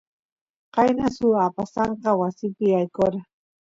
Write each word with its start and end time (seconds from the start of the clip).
qayna 0.73 1.05
suk 1.15 1.33
apasanka 1.45 2.09
wasipi 2.19 2.65
yaykora 2.73 3.19